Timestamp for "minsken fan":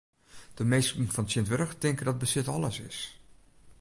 0.71-1.25